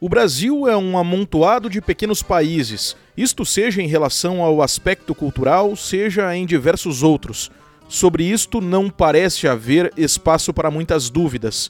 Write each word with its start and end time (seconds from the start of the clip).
O 0.00 0.08
Brasil 0.08 0.66
é 0.68 0.76
um 0.76 0.96
amontoado 0.96 1.68
de 1.68 1.80
pequenos 1.80 2.22
países, 2.22 2.96
isto 3.16 3.44
seja 3.44 3.82
em 3.82 3.86
relação 3.86 4.42
ao 4.42 4.62
aspecto 4.62 5.14
cultural, 5.14 5.74
seja 5.74 6.34
em 6.34 6.46
diversos 6.46 7.02
outros. 7.02 7.50
Sobre 7.88 8.24
isto 8.24 8.60
não 8.60 8.88
parece 8.88 9.48
haver 9.48 9.92
espaço 9.96 10.54
para 10.54 10.70
muitas 10.70 11.10
dúvidas. 11.10 11.68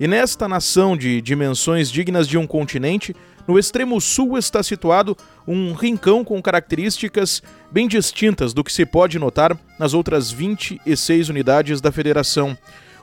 E 0.00 0.08
nesta 0.08 0.48
nação 0.48 0.96
de 0.96 1.20
dimensões 1.20 1.90
dignas 1.90 2.26
de 2.26 2.36
um 2.36 2.46
continente, 2.46 3.14
no 3.48 3.58
extremo 3.58 3.98
sul 3.98 4.36
está 4.36 4.62
situado 4.62 5.16
um 5.46 5.72
rincão 5.72 6.22
com 6.22 6.40
características 6.42 7.42
bem 7.72 7.88
distintas 7.88 8.52
do 8.52 8.62
que 8.62 8.70
se 8.70 8.84
pode 8.84 9.18
notar 9.18 9.58
nas 9.78 9.94
outras 9.94 10.30
26 10.30 11.30
unidades 11.30 11.80
da 11.80 11.90
federação. 11.90 12.56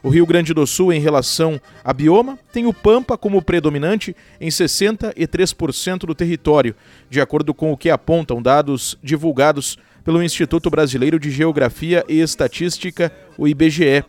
O 0.03 0.09
Rio 0.09 0.23
Grande 0.27 0.53
do 0.53 0.67
Sul, 0.67 0.93
em 0.93 0.99
relação 0.99 1.59
a 1.83 1.91
bioma, 1.91 2.37
tem 2.53 2.67
o 2.67 2.73
Pampa 2.73 3.17
como 3.17 3.41
predominante 3.41 4.15
em 4.39 4.49
63% 4.49 6.01
do 6.05 6.13
território, 6.13 6.75
de 7.09 7.19
acordo 7.19 7.51
com 7.51 7.71
o 7.71 7.77
que 7.77 7.89
apontam 7.89 8.39
dados 8.39 8.99
divulgados 9.01 9.79
pelo 10.03 10.21
Instituto 10.21 10.69
Brasileiro 10.69 11.19
de 11.19 11.31
Geografia 11.31 12.05
e 12.07 12.19
Estatística, 12.19 13.11
o 13.35 13.47
IBGE. 13.47 14.05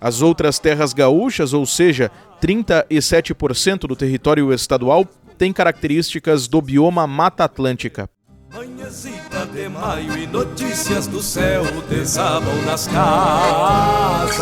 As 0.00 0.22
outras 0.22 0.58
terras 0.58 0.94
gaúchas, 0.94 1.52
ou 1.52 1.66
seja, 1.66 2.10
37% 2.40 3.80
do 3.80 3.94
território 3.94 4.52
estadual, 4.52 5.06
têm 5.40 5.54
características 5.54 6.46
do 6.46 6.60
bioma 6.60 7.06
Mata 7.06 7.44
Atlântica. 7.44 8.10
Manhãzita 8.52 9.46
de 9.46 9.70
maio 9.70 10.18
e 10.18 10.26
notícias 10.26 11.06
do 11.06 11.22
céu 11.22 11.62
desabam 11.88 12.54
nas 12.66 12.86
casas. 12.86 14.38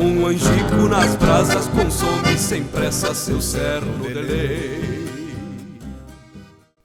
Um 0.00 0.24
angico 0.24 0.88
nas 0.88 1.16
brasas 1.16 1.66
consome 1.66 2.38
sem 2.38 2.62
pressa 2.62 3.12
seu 3.12 3.40
cerno 3.40 4.06
de 4.06 4.14
lei. 4.14 5.04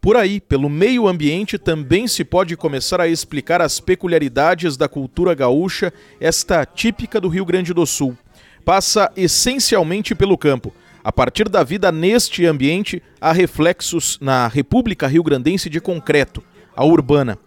Por 0.02 0.18
aí, 0.18 0.42
pelo 0.42 0.70
meio 0.70 1.08
ambiente, 1.08 1.60
também 1.60 2.08
se 2.08 2.24
pode 2.24 2.58
começar 2.58 3.00
a 3.00 3.08
explicar 3.08 3.62
as 3.62 3.80
peculiaridades 3.80 4.76
da 4.76 4.90
cultura 4.90 5.36
gaúcha, 5.36 5.94
esta 6.20 6.66
típica 6.66 7.22
do 7.22 7.28
Rio 7.28 7.46
Grande 7.46 7.76
do 7.76 7.86
Sul. 7.86 8.18
Passa 8.66 9.12
essencialmente 9.16 10.16
pelo 10.16 10.36
campo. 10.36 10.74
A 11.08 11.12
partir 11.14 11.48
da 11.48 11.64
vida 11.64 11.90
neste 11.90 12.46
ambiente, 12.46 13.02
há 13.22 13.32
reflexos 13.32 14.20
na 14.20 14.46
República 14.46 15.08
Rio-Grandense 15.08 15.70
de 15.70 15.80
concreto, 15.80 16.44
a 16.76 16.84
urbana. 16.84 17.40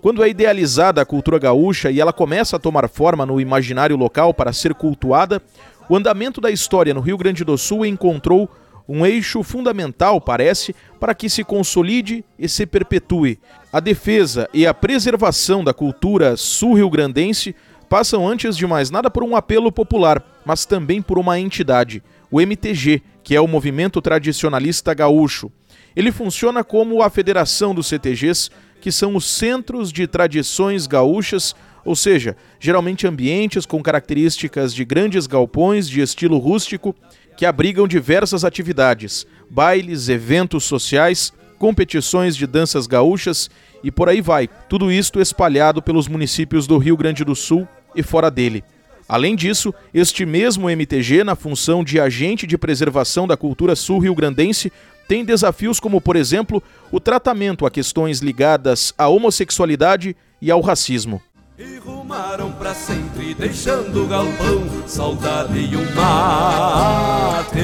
Quando 0.00 0.22
é 0.22 0.28
idealizada 0.28 1.02
a 1.02 1.04
cultura 1.04 1.36
gaúcha 1.36 1.90
e 1.90 2.00
ela 2.00 2.12
começa 2.12 2.54
a 2.54 2.58
tomar 2.60 2.88
forma 2.88 3.26
no 3.26 3.40
imaginário 3.40 3.96
local 3.96 4.32
para 4.32 4.52
ser 4.52 4.74
cultuada, 4.74 5.42
o 5.88 5.96
andamento 5.96 6.40
da 6.40 6.52
história 6.52 6.94
no 6.94 7.00
Rio 7.00 7.18
Grande 7.18 7.42
do 7.42 7.58
Sul 7.58 7.84
encontrou 7.84 8.48
um 8.88 9.04
eixo 9.04 9.42
fundamental, 9.42 10.20
parece, 10.20 10.72
para 11.00 11.12
que 11.12 11.28
se 11.28 11.42
consolide 11.42 12.24
e 12.38 12.48
se 12.48 12.64
perpetue. 12.64 13.40
A 13.72 13.80
defesa 13.80 14.48
e 14.54 14.64
a 14.68 14.72
preservação 14.72 15.64
da 15.64 15.74
cultura 15.74 16.36
sul-rio-grandense 16.36 17.56
passam 17.88 18.24
antes 18.24 18.56
de 18.56 18.68
mais 18.68 18.88
nada 18.88 19.10
por 19.10 19.24
um 19.24 19.34
apelo 19.34 19.72
popular, 19.72 20.24
mas 20.46 20.64
também 20.64 21.02
por 21.02 21.18
uma 21.18 21.40
entidade, 21.40 22.04
o 22.30 22.40
MTG, 22.40 23.02
que 23.22 23.34
é 23.34 23.40
o 23.40 23.48
Movimento 23.48 24.00
Tradicionalista 24.00 24.94
Gaúcho. 24.94 25.50
Ele 25.94 26.12
funciona 26.12 26.62
como 26.62 27.02
a 27.02 27.10
federação 27.10 27.74
dos 27.74 27.88
CTGs, 27.88 28.50
que 28.80 28.92
são 28.92 29.16
os 29.16 29.24
centros 29.24 29.92
de 29.92 30.06
tradições 30.06 30.86
gaúchas, 30.86 31.54
ou 31.84 31.96
seja, 31.96 32.36
geralmente 32.58 33.06
ambientes 33.06 33.66
com 33.66 33.82
características 33.82 34.74
de 34.74 34.84
grandes 34.84 35.26
galpões 35.26 35.88
de 35.88 36.00
estilo 36.00 36.38
rústico 36.38 36.94
que 37.36 37.46
abrigam 37.46 37.88
diversas 37.88 38.44
atividades, 38.44 39.26
bailes, 39.48 40.08
eventos 40.08 40.64
sociais, 40.64 41.32
competições 41.58 42.36
de 42.36 42.46
danças 42.46 42.86
gaúchas 42.86 43.50
e 43.82 43.90
por 43.90 44.08
aí 44.08 44.20
vai. 44.20 44.48
Tudo 44.68 44.90
isto 44.90 45.20
espalhado 45.20 45.82
pelos 45.82 46.08
municípios 46.08 46.66
do 46.66 46.78
Rio 46.78 46.96
Grande 46.96 47.24
do 47.24 47.34
Sul 47.34 47.66
e 47.94 48.02
fora 48.02 48.30
dele. 48.30 48.64
Além 49.10 49.34
disso, 49.34 49.74
este 49.92 50.24
mesmo 50.24 50.70
MTG, 50.70 51.24
na 51.24 51.34
função 51.34 51.82
de 51.82 51.98
agente 51.98 52.46
de 52.46 52.56
preservação 52.56 53.26
da 53.26 53.36
cultura 53.36 53.74
sul-rio-grandense, 53.74 54.72
tem 55.08 55.24
desafios 55.24 55.80
como, 55.80 56.00
por 56.00 56.14
exemplo, 56.14 56.62
o 56.92 57.00
tratamento 57.00 57.66
a 57.66 57.70
questões 57.72 58.20
ligadas 58.20 58.94
à 58.96 59.08
homossexualidade 59.08 60.16
e 60.40 60.48
ao 60.48 60.60
racismo. 60.60 61.20
E 61.58 61.78
rumaram 61.78 62.52
pra 62.52 62.72
sempre, 62.72 63.34
deixando 63.34 64.04
o 64.04 64.06
galpão, 64.06 64.86
saudade 64.86 65.58
e 65.58 65.76
um 65.76 65.92
mate. 65.92 67.58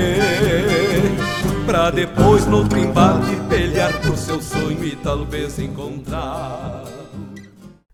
Pra 1.65 1.93
depois, 1.93 2.45
no 2.45 2.63
embate, 2.77 3.37
pelear 3.49 3.93
por 4.01 4.17
seu 4.19 4.43
sonho 4.43 4.85
e 4.85 4.97
talvez 4.97 5.61
encontrar. 5.61 6.96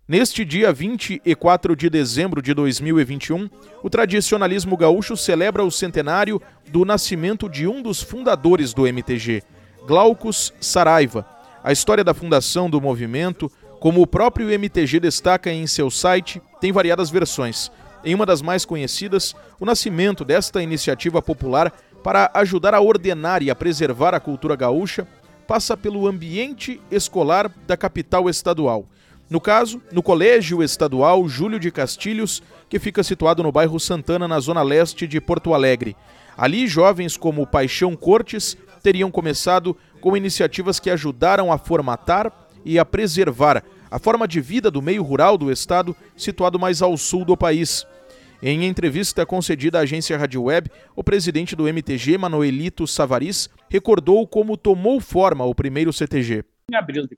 Neste 0.07 0.45
dia 0.45 0.73
24 0.73 1.77
de 1.77 1.89
dezembro 1.89 2.43
de 2.43 2.53
2021, 2.53 3.49
o 3.83 3.89
tradicionalismo 3.89 4.77
gaúcho 4.77 5.17
celebra 5.17 5.65
o 5.65 5.71
centenário 5.71 6.43
do 6.71 6.85
nascimento 6.85 7.49
de 7.49 7.69
um 7.69 7.81
dos 7.81 8.03
fundadores 8.03 8.75
do 8.75 8.87
MTG, 8.87 9.43
Glaucus 9.87 10.53
Saraiva. 10.61 11.25
A 11.63 11.71
história 11.71 12.03
da 12.03 12.13
fundação 12.13 12.69
do 12.69 12.81
movimento 12.81 13.51
como 13.83 14.01
o 14.01 14.07
próprio 14.07 14.49
MTG 14.49 15.01
destaca 15.01 15.51
em 15.51 15.67
seu 15.67 15.91
site, 15.91 16.41
tem 16.61 16.71
variadas 16.71 17.11
versões. 17.11 17.69
Em 18.05 18.15
uma 18.15 18.25
das 18.25 18.41
mais 18.41 18.65
conhecidas, 18.65 19.35
o 19.59 19.65
nascimento 19.65 20.25
desta 20.25 20.63
iniciativa 20.63 21.21
popular 21.21 21.73
para 22.01 22.31
ajudar 22.35 22.75
a 22.75 22.81
ordenar 22.81 23.43
e 23.43 23.51
a 23.51 23.57
preservar 23.57 24.15
a 24.15 24.21
cultura 24.21 24.55
gaúcha 24.55 25.05
passa 25.49 25.77
pelo 25.77 26.07
ambiente 26.07 26.81
escolar 26.93 27.51
da 27.67 27.77
capital 27.77 28.31
estadual. 28.31 28.87
No 29.33 29.41
caso, 29.41 29.81
no 29.91 30.03
Colégio 30.03 30.63
Estadual 30.63 31.27
Júlio 31.27 31.59
de 31.59 31.71
Castilhos, 31.71 32.43
que 32.69 32.79
fica 32.79 33.03
situado 33.03 33.43
no 33.43 33.51
bairro 33.51 33.81
Santana, 33.81 34.29
na 34.29 34.39
zona 34.39 34.63
leste 34.63 35.07
de 35.07 35.23
Porto 35.23 35.55
Alegre. 35.55 35.97
Ali, 36.37 36.67
jovens 36.67 37.17
como 37.17 37.47
Paixão 37.47 37.97
Cortes 37.97 38.59
teriam 38.83 39.11
começado 39.11 39.75
com 40.03 40.15
iniciativas 40.15 40.79
que 40.79 40.91
ajudaram 40.91 41.51
a 41.51 41.57
formatar 41.57 42.31
e 42.63 42.79
a 42.79 42.85
preservar 42.85 43.65
a 43.91 43.99
forma 43.99 44.29
de 44.29 44.39
vida 44.39 44.71
do 44.71 44.83
meio 44.83 45.03
rural 45.03 45.39
do 45.39 45.51
estado, 45.51 45.97
situado 46.15 46.59
mais 46.59 46.83
ao 46.83 46.95
sul 46.99 47.25
do 47.25 47.35
país. 47.35 47.87
Em 48.43 48.67
entrevista 48.67 49.25
concedida 49.25 49.79
à 49.79 49.81
agência 49.81 50.19
Rádio 50.19 50.43
Web, 50.43 50.71
o 50.95 51.03
presidente 51.03 51.57
do 51.57 51.67
MTG, 51.67 52.19
Manuelito 52.19 52.87
Savaris, 52.87 53.49
recordou 53.71 54.29
como 54.29 54.59
tomou 54.59 55.01
forma 55.01 55.43
o 55.43 55.55
primeiro 55.55 55.91
CTG. 55.91 56.45
Em 56.71 56.77
abril 56.77 57.07
de 57.07 57.17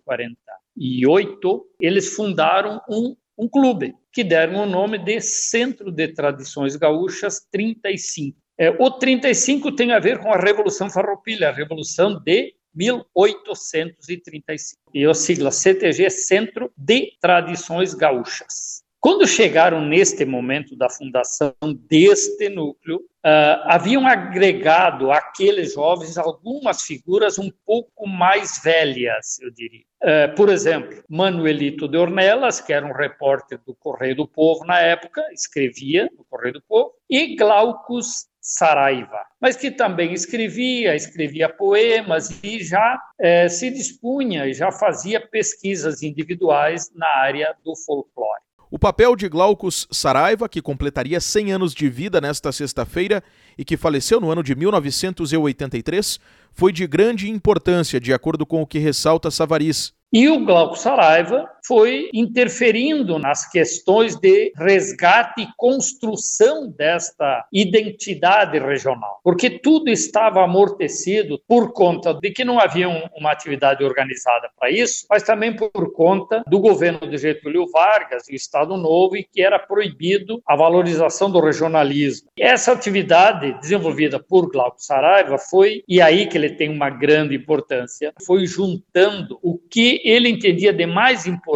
48, 0.76 1.66
eles 1.80 2.14
fundaram 2.14 2.80
um, 2.88 3.16
um 3.38 3.48
clube 3.48 3.94
que 4.12 4.24
deram 4.24 4.62
o 4.62 4.66
nome 4.66 4.98
de 4.98 5.20
Centro 5.20 5.90
de 5.90 6.08
Tradições 6.08 6.76
Gaúchas 6.76 7.46
35. 7.50 8.38
É, 8.56 8.70
o 8.70 8.90
35 8.90 9.74
tem 9.74 9.92
a 9.92 9.98
ver 9.98 10.20
com 10.20 10.32
a 10.32 10.38
Revolução 10.38 10.88
Farroupilha, 10.88 11.48
a 11.48 11.52
Revolução 11.52 12.20
de 12.20 12.54
1835. 12.74 14.80
E 14.92 15.04
a 15.04 15.14
sigla 15.14 15.50
CTG 15.50 16.10
Centro 16.10 16.72
de 16.76 17.12
Tradições 17.20 17.94
Gaúchas. 17.94 18.83
Quando 19.04 19.26
chegaram 19.26 19.82
neste 19.82 20.24
momento 20.24 20.74
da 20.74 20.88
fundação 20.88 21.52
deste 21.86 22.48
núcleo, 22.48 22.96
uh, 22.96 23.60
haviam 23.64 24.06
agregado 24.06 25.12
àqueles 25.12 25.74
jovens 25.74 26.16
algumas 26.16 26.80
figuras 26.80 27.38
um 27.38 27.50
pouco 27.66 28.08
mais 28.08 28.62
velhas, 28.64 29.38
eu 29.42 29.50
diria. 29.50 29.84
Uh, 30.02 30.34
por 30.34 30.48
exemplo, 30.48 31.04
Manuelito 31.06 31.86
de 31.86 31.98
Ornelas, 31.98 32.62
que 32.62 32.72
era 32.72 32.86
um 32.86 32.94
repórter 32.94 33.60
do 33.66 33.74
Correio 33.74 34.16
do 34.16 34.26
Povo 34.26 34.64
na 34.64 34.80
época, 34.80 35.22
escrevia 35.34 36.08
no 36.16 36.24
Correio 36.24 36.54
do 36.54 36.62
Povo, 36.62 36.94
e 37.10 37.36
Glaucus 37.36 38.26
Saraiva, 38.40 39.20
mas 39.38 39.54
que 39.54 39.70
também 39.70 40.14
escrevia, 40.14 40.96
escrevia 40.96 41.50
poemas 41.50 42.42
e 42.42 42.64
já 42.64 42.98
é, 43.20 43.50
se 43.50 43.70
dispunha 43.70 44.46
e 44.46 44.54
já 44.54 44.72
fazia 44.72 45.20
pesquisas 45.20 46.02
individuais 46.02 46.90
na 46.94 47.08
área 47.18 47.54
do 47.62 47.76
folclore. 47.76 48.43
O 48.74 48.78
papel 48.78 49.14
de 49.14 49.28
Glaucus 49.28 49.86
Saraiva, 49.88 50.48
que 50.48 50.60
completaria 50.60 51.20
100 51.20 51.52
anos 51.52 51.72
de 51.72 51.88
vida 51.88 52.20
nesta 52.20 52.50
sexta-feira 52.50 53.22
e 53.56 53.64
que 53.64 53.76
faleceu 53.76 54.20
no 54.20 54.32
ano 54.32 54.42
de 54.42 54.56
1983, 54.56 56.18
foi 56.52 56.72
de 56.72 56.84
grande 56.84 57.30
importância, 57.30 58.00
de 58.00 58.12
acordo 58.12 58.44
com 58.44 58.60
o 58.60 58.66
que 58.66 58.80
ressalta 58.80 59.30
Savariz. 59.30 59.94
E 60.12 60.28
o 60.28 60.44
Glauco 60.44 60.74
Saraiva 60.74 61.48
foi 61.66 62.10
interferindo 62.12 63.18
nas 63.18 63.48
questões 63.48 64.16
de 64.16 64.52
resgate 64.56 65.42
e 65.42 65.48
construção 65.56 66.68
desta 66.68 67.46
identidade 67.52 68.58
regional, 68.58 69.20
porque 69.24 69.48
tudo 69.50 69.88
estava 69.88 70.44
amortecido 70.44 71.40
por 71.48 71.72
conta 71.72 72.12
de 72.14 72.30
que 72.30 72.44
não 72.44 72.60
havia 72.60 72.88
uma 73.16 73.32
atividade 73.32 73.82
organizada 73.82 74.50
para 74.58 74.70
isso, 74.70 75.06
mas 75.08 75.22
também 75.22 75.54
por 75.54 75.92
conta 75.92 76.42
do 76.46 76.60
governo 76.60 77.08
de 77.08 77.16
Getúlio 77.16 77.66
Vargas 77.70 78.28
e 78.28 78.34
o 78.34 78.36
Estado 78.36 78.76
Novo, 78.76 79.16
e 79.16 79.24
que 79.24 79.42
era 79.42 79.58
proibido 79.58 80.42
a 80.46 80.54
valorização 80.56 81.30
do 81.30 81.40
regionalismo. 81.40 82.28
Essa 82.38 82.72
atividade 82.72 83.58
desenvolvida 83.60 84.18
por 84.18 84.50
Glauco 84.50 84.76
Saraiva 84.78 85.38
foi, 85.38 85.82
e 85.88 86.00
aí 86.00 86.26
que 86.26 86.36
ele 86.36 86.50
tem 86.50 86.68
uma 86.68 86.90
grande 86.90 87.34
importância, 87.34 88.12
foi 88.26 88.46
juntando 88.46 89.38
o 89.42 89.58
que 89.58 90.00
ele 90.04 90.28
entendia 90.28 90.72
de 90.72 90.86
mais 90.86 91.26
importante 91.26 91.53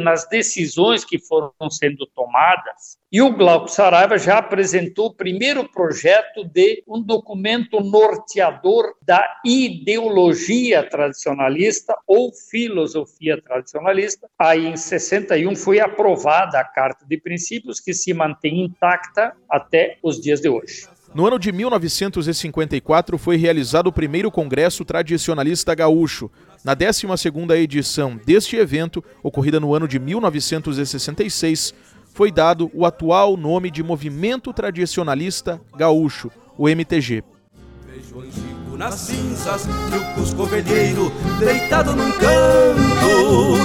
nas 0.00 0.28
decisões 0.28 1.04
que 1.04 1.18
foram 1.18 1.70
sendo 1.70 2.06
tomadas. 2.06 2.98
E 3.10 3.22
o 3.22 3.32
Glauco 3.32 3.68
Saraiva 3.68 4.18
já 4.18 4.38
apresentou 4.38 5.06
o 5.06 5.14
primeiro 5.14 5.66
projeto 5.70 6.44
de 6.44 6.82
um 6.86 7.02
documento 7.02 7.80
norteador 7.80 8.94
da 9.02 9.24
ideologia 9.44 10.88
tradicionalista 10.88 11.96
ou 12.06 12.32
filosofia 12.32 13.40
tradicionalista. 13.40 14.28
Aí, 14.38 14.66
em 14.66 14.76
61, 14.76 15.56
foi 15.56 15.80
aprovada 15.80 16.60
a 16.60 16.64
Carta 16.64 17.06
de 17.06 17.16
Princípios, 17.16 17.80
que 17.80 17.94
se 17.94 18.12
mantém 18.12 18.64
intacta 18.64 19.34
até 19.48 19.98
os 20.02 20.20
dias 20.20 20.40
de 20.40 20.48
hoje. 20.48 20.97
No 21.18 21.26
ano 21.26 21.36
de 21.36 21.50
1954 21.50 23.18
foi 23.18 23.36
realizado 23.36 23.88
o 23.88 23.92
primeiro 23.92 24.30
Congresso 24.30 24.84
Tradicionalista 24.84 25.74
Gaúcho. 25.74 26.30
Na 26.62 26.76
12ª 26.76 27.56
edição 27.56 28.16
deste 28.24 28.54
evento, 28.54 29.02
ocorrida 29.20 29.58
no 29.58 29.74
ano 29.74 29.88
de 29.88 29.98
1966, 29.98 31.74
foi 32.14 32.30
dado 32.30 32.70
o 32.72 32.86
atual 32.86 33.36
nome 33.36 33.68
de 33.68 33.82
Movimento 33.82 34.52
Tradicionalista 34.52 35.60
Gaúcho, 35.76 36.30
o 36.56 36.68
MTG. 36.68 37.24
Vejo 37.84 38.20
antigo 38.20 38.76
nas 38.76 38.94
cinzas 38.94 39.66
e 39.66 39.96
o 39.96 40.14
Cusco 40.14 40.46
velheiro 40.46 41.10
deitado 41.40 41.96
num 41.96 42.12
canto 42.12 43.58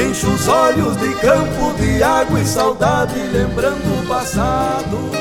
enche 0.00 0.26
os 0.26 0.48
olhos 0.48 0.96
de 0.96 1.12
campo 1.16 1.74
de 1.76 2.02
água 2.02 2.40
e 2.40 2.46
saudade 2.46 3.18
lembrando 3.32 4.00
o 4.00 4.06
passado. 4.06 5.19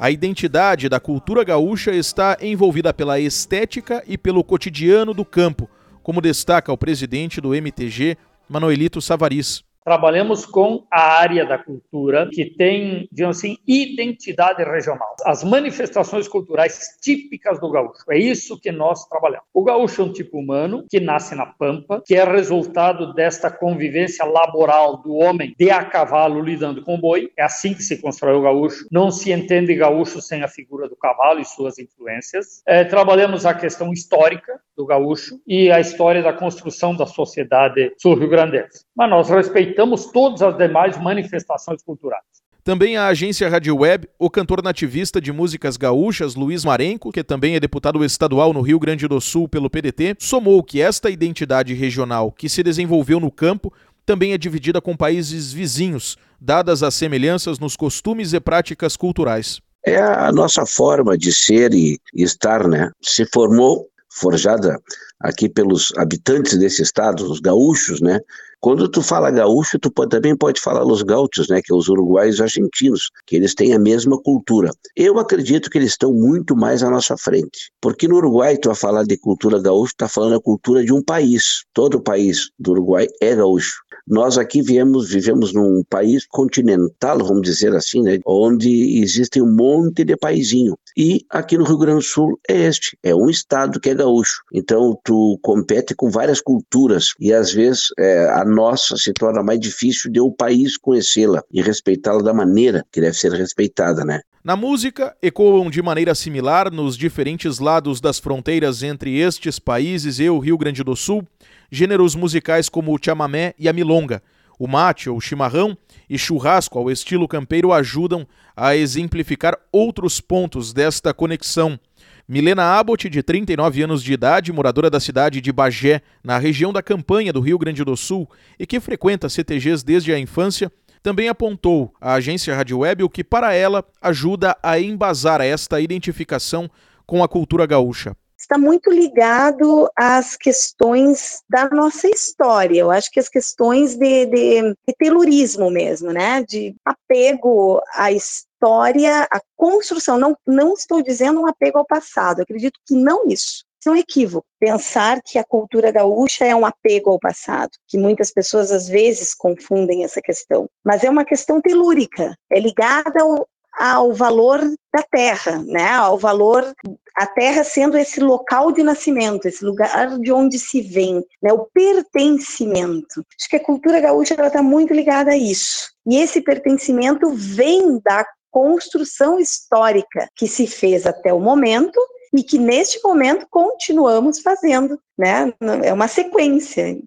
A 0.00 0.12
identidade 0.12 0.88
da 0.88 1.00
cultura 1.00 1.42
gaúcha 1.42 1.90
está 1.90 2.36
envolvida 2.40 2.94
pela 2.94 3.18
estética 3.18 4.00
e 4.06 4.16
pelo 4.16 4.44
cotidiano 4.44 5.12
do 5.12 5.24
campo, 5.24 5.68
como 6.04 6.20
destaca 6.20 6.72
o 6.72 6.78
presidente 6.78 7.40
do 7.40 7.52
MTG, 7.52 8.16
Manuelito 8.48 9.00
Savariz 9.02 9.64
trabalhamos 9.88 10.44
com 10.44 10.84
a 10.90 11.00
área 11.00 11.46
da 11.46 11.56
cultura 11.56 12.28
que 12.30 12.44
tem, 12.44 13.08
digamos 13.10 13.38
assim, 13.38 13.56
identidade 13.66 14.62
regional. 14.62 15.16
As 15.24 15.42
manifestações 15.42 16.28
culturais 16.28 16.98
típicas 17.00 17.58
do 17.58 17.70
gaúcho. 17.70 18.04
É 18.10 18.18
isso 18.18 18.60
que 18.60 18.70
nós 18.70 19.06
trabalhamos. 19.06 19.46
O 19.54 19.64
gaúcho 19.64 20.02
é 20.02 20.04
um 20.04 20.12
tipo 20.12 20.38
humano 20.38 20.84
que 20.90 21.00
nasce 21.00 21.34
na 21.34 21.46
pampa, 21.46 22.02
que 22.04 22.14
é 22.14 22.22
resultado 22.22 23.14
desta 23.14 23.50
convivência 23.50 24.26
laboral 24.26 24.98
do 24.98 25.14
homem 25.14 25.54
de 25.58 25.70
a 25.70 25.82
cavalo 25.82 26.42
lidando 26.42 26.82
com 26.82 26.96
o 26.96 27.00
boi. 27.00 27.32
É 27.34 27.42
assim 27.42 27.72
que 27.72 27.82
se 27.82 27.96
constrói 27.96 28.34
o 28.34 28.42
gaúcho. 28.42 28.86
Não 28.92 29.10
se 29.10 29.32
entende 29.32 29.74
gaúcho 29.74 30.20
sem 30.20 30.42
a 30.42 30.48
figura 30.48 30.86
do 30.86 30.96
cavalo 30.96 31.40
e 31.40 31.46
suas 31.46 31.78
influências. 31.78 32.62
É, 32.66 32.84
trabalhamos 32.84 33.46
a 33.46 33.54
questão 33.54 33.90
histórica 33.90 34.60
do 34.78 34.86
gaúcho 34.86 35.40
e 35.44 35.72
a 35.72 35.80
história 35.80 36.22
da 36.22 36.32
construção 36.32 36.94
da 36.94 37.04
sociedade 37.04 37.92
sul-rio-grandense. 37.98 38.84
Mas 38.96 39.10
nós 39.10 39.28
respeitamos 39.28 40.06
todas 40.06 40.40
as 40.40 40.56
demais 40.56 40.96
manifestações 40.96 41.82
culturais. 41.82 42.22
Também 42.62 42.96
a 42.96 43.08
agência 43.08 43.48
Rádio 43.48 43.76
Web, 43.76 44.08
o 44.18 44.30
cantor 44.30 44.62
nativista 44.62 45.20
de 45.20 45.32
músicas 45.32 45.76
gaúchas 45.76 46.34
Luiz 46.36 46.64
Marenco, 46.64 47.10
que 47.10 47.24
também 47.24 47.56
é 47.56 47.60
deputado 47.60 48.04
estadual 48.04 48.52
no 48.52 48.60
Rio 48.60 48.78
Grande 48.78 49.08
do 49.08 49.20
Sul 49.20 49.48
pelo 49.48 49.70
PDT, 49.70 50.16
somou 50.20 50.62
que 50.62 50.80
esta 50.80 51.10
identidade 51.10 51.74
regional 51.74 52.30
que 52.30 52.48
se 52.48 52.62
desenvolveu 52.62 53.18
no 53.18 53.32
campo 53.32 53.72
também 54.06 54.32
é 54.32 54.38
dividida 54.38 54.80
com 54.80 54.96
países 54.96 55.52
vizinhos, 55.52 56.16
dadas 56.40 56.82
as 56.82 56.94
semelhanças 56.94 57.58
nos 57.58 57.74
costumes 57.74 58.32
e 58.32 58.38
práticas 58.38 58.96
culturais. 58.96 59.60
É 59.84 60.00
a 60.00 60.30
nossa 60.30 60.66
forma 60.66 61.16
de 61.16 61.32
ser 61.32 61.72
e 61.72 61.98
estar, 62.14 62.68
né? 62.68 62.90
Se 63.02 63.24
formou 63.32 63.88
forjada 64.08 64.78
aqui 65.20 65.48
pelos 65.48 65.92
habitantes 65.96 66.56
desse 66.58 66.82
estado, 66.82 67.30
os 67.30 67.40
gaúchos, 67.40 68.00
né? 68.00 68.20
Quando 68.60 68.88
tu 68.88 69.02
fala 69.02 69.30
gaúcho, 69.30 69.78
tu 69.78 69.90
pode, 69.90 70.10
também 70.10 70.36
pode 70.36 70.60
falar 70.60 70.84
os 70.84 71.02
gaúchos, 71.02 71.48
né? 71.48 71.60
Que 71.62 71.72
é 71.72 71.76
os 71.76 71.88
uruguaios 71.88 72.40
argentinos, 72.40 73.10
que 73.24 73.36
eles 73.36 73.54
têm 73.54 73.72
a 73.72 73.78
mesma 73.78 74.20
cultura. 74.20 74.70
Eu 74.96 75.18
acredito 75.18 75.70
que 75.70 75.78
eles 75.78 75.90
estão 75.90 76.12
muito 76.12 76.56
mais 76.56 76.82
à 76.82 76.90
nossa 76.90 77.16
frente. 77.16 77.70
Porque 77.80 78.08
no 78.08 78.16
Uruguai, 78.16 78.56
tu 78.56 78.68
vai 78.68 78.76
falar 78.76 79.04
de 79.04 79.16
cultura 79.16 79.62
gaúcha, 79.62 79.94
tá 79.96 80.08
falando 80.08 80.34
a 80.36 80.40
cultura 80.40 80.84
de 80.84 80.92
um 80.92 81.02
país. 81.02 81.64
Todo 81.72 81.96
o 81.96 82.02
país 82.02 82.50
do 82.58 82.72
Uruguai 82.72 83.06
é 83.20 83.36
gaúcho. 83.36 83.80
Nós 84.08 84.38
aqui 84.38 84.62
viemos, 84.62 85.10
vivemos 85.10 85.52
num 85.52 85.84
país 85.88 86.26
continental, 86.26 87.18
vamos 87.18 87.42
dizer 87.42 87.74
assim, 87.76 88.00
né, 88.00 88.18
onde 88.24 89.02
existem 89.02 89.42
um 89.42 89.54
monte 89.54 90.02
de 90.02 90.16
paizinho. 90.16 90.78
E 90.96 91.26
aqui 91.28 91.58
no 91.58 91.64
Rio 91.64 91.76
Grande 91.76 91.98
do 91.98 92.02
Sul 92.02 92.40
é 92.48 92.56
este, 92.66 92.98
é 93.02 93.14
um 93.14 93.28
estado 93.28 93.78
que 93.78 93.90
é 93.90 93.94
gaúcho. 93.94 94.42
Então 94.52 94.98
tu 95.08 95.38
compete 95.40 95.94
com 95.94 96.10
várias 96.10 96.38
culturas 96.38 97.14
e 97.18 97.32
às 97.32 97.50
vezes 97.50 97.84
é, 97.98 98.28
a 98.28 98.44
nossa 98.44 98.94
se 98.94 99.10
torna 99.14 99.42
mais 99.42 99.58
difícil 99.58 100.12
de 100.12 100.20
o 100.20 100.30
país 100.30 100.76
conhecê-la 100.76 101.42
e 101.50 101.62
respeitá-la 101.62 102.20
da 102.20 102.34
maneira 102.34 102.84
que 102.92 103.00
deve 103.00 103.16
ser 103.16 103.32
respeitada, 103.32 104.04
né? 104.04 104.20
Na 104.44 104.54
música, 104.54 105.16
ecoam 105.22 105.70
de 105.70 105.80
maneira 105.80 106.14
similar 106.14 106.70
nos 106.70 106.94
diferentes 106.94 107.58
lados 107.58 108.02
das 108.02 108.18
fronteiras 108.18 108.82
entre 108.82 109.18
estes 109.18 109.58
países 109.58 110.20
e 110.20 110.28
o 110.28 110.38
Rio 110.38 110.58
Grande 110.58 110.84
do 110.84 110.94
Sul 110.94 111.26
gêneros 111.72 112.14
musicais 112.14 112.68
como 112.68 112.94
o 112.94 112.98
chamamé 113.02 113.54
e 113.58 113.66
a 113.66 113.72
milonga. 113.72 114.22
O 114.58 114.66
mate 114.66 115.08
ou 115.08 115.18
chimarrão 115.22 115.74
e 116.08 116.18
churrasco 116.18 116.78
ao 116.78 116.90
estilo 116.90 117.26
campeiro 117.26 117.72
ajudam 117.72 118.26
a 118.54 118.76
exemplificar 118.76 119.56
outros 119.72 120.20
pontos 120.20 120.74
desta 120.74 121.14
conexão. 121.14 121.80
Milena 122.30 122.78
Abbott, 122.78 123.08
de 123.08 123.22
39 123.22 123.82
anos 123.82 124.02
de 124.02 124.12
idade, 124.12 124.52
moradora 124.52 124.90
da 124.90 125.00
cidade 125.00 125.40
de 125.40 125.50
Bagé, 125.50 126.02
na 126.22 126.36
região 126.36 126.74
da 126.74 126.82
Campanha 126.82 127.32
do 127.32 127.40
Rio 127.40 127.56
Grande 127.56 127.82
do 127.82 127.96
Sul 127.96 128.28
e 128.58 128.66
que 128.66 128.78
frequenta 128.80 129.30
CTGs 129.30 129.82
desde 129.82 130.12
a 130.12 130.18
infância, 130.18 130.70
também 131.02 131.30
apontou 131.30 131.90
à 131.98 132.12
agência 132.12 132.54
Rádio 132.54 132.80
Web 132.80 133.02
o 133.02 133.08
que 133.08 133.24
para 133.24 133.54
ela 133.54 133.82
ajuda 134.02 134.54
a 134.62 134.78
embasar 134.78 135.40
esta 135.40 135.80
identificação 135.80 136.70
com 137.06 137.24
a 137.24 137.28
cultura 137.28 137.64
gaúcha 137.64 138.14
está 138.38 138.56
muito 138.56 138.90
ligado 138.90 139.90
às 139.96 140.36
questões 140.36 141.42
da 141.50 141.68
nossa 141.68 142.08
história. 142.08 142.78
Eu 142.78 142.90
acho 142.90 143.10
que 143.10 143.18
as 143.18 143.28
questões 143.28 143.96
de, 143.96 144.26
de, 144.26 144.62
de 144.62 144.94
telurismo 144.96 145.70
mesmo, 145.70 146.12
né? 146.12 146.42
De 146.44 146.74
apego 146.84 147.82
à 147.94 148.12
história, 148.12 148.47
à 148.62 149.40
construção. 149.56 150.18
Não, 150.18 150.36
não 150.46 150.74
estou 150.74 151.02
dizendo 151.02 151.40
um 151.40 151.46
apego 151.46 151.78
ao 151.78 151.86
passado, 151.86 152.42
acredito 152.42 152.80
que 152.86 152.94
não 152.94 153.26
isso. 153.26 153.64
Isso 153.80 153.88
é 153.88 153.92
um 153.92 153.96
equívoco. 153.96 154.46
Pensar 154.58 155.20
que 155.24 155.38
a 155.38 155.44
cultura 155.44 155.92
gaúcha 155.92 156.44
é 156.44 156.54
um 156.54 156.66
apego 156.66 157.10
ao 157.10 157.18
passado, 157.18 157.70
que 157.86 157.96
muitas 157.96 158.32
pessoas 158.32 158.72
às 158.72 158.88
vezes 158.88 159.34
confundem 159.34 160.04
essa 160.04 160.20
questão. 160.20 160.68
Mas 160.84 161.04
é 161.04 161.10
uma 161.10 161.24
questão 161.24 161.60
telúrica, 161.60 162.36
é 162.50 162.58
ligada 162.58 163.22
ao, 163.22 163.48
ao 163.78 164.12
valor 164.12 164.60
da 164.92 165.02
terra, 165.08 165.62
né? 165.64 165.92
Ao 165.92 166.18
valor 166.18 166.74
a 167.14 167.26
terra 167.26 167.62
sendo 167.62 167.96
esse 167.96 168.20
local 168.20 168.72
de 168.72 168.82
nascimento, 168.82 169.46
esse 169.46 169.64
lugar 169.64 170.18
de 170.18 170.32
onde 170.32 170.58
se 170.58 170.80
vem, 170.80 171.24
né? 171.40 171.52
O 171.52 171.68
pertencimento. 171.72 173.24
Acho 173.38 173.48
que 173.48 173.56
a 173.56 173.64
cultura 173.64 174.00
gaúcha 174.00 174.34
ela 174.34 174.48
está 174.48 174.62
muito 174.62 174.92
ligada 174.92 175.30
a 175.30 175.36
isso. 175.36 175.90
E 176.04 176.16
esse 176.16 176.40
pertencimento 176.40 177.30
vem 177.32 178.00
da 178.00 178.26
construção 178.50 179.38
histórica 179.38 180.28
que 180.36 180.46
se 180.46 180.66
fez 180.66 181.06
até 181.06 181.32
o 181.32 181.40
momento 181.40 181.98
e 182.36 182.42
que 182.42 182.58
neste 182.58 183.00
momento 183.02 183.46
continuamos 183.50 184.40
fazendo, 184.40 184.98
né? 185.16 185.52
É 185.82 185.92
uma 185.92 186.08
sequência 186.08 186.98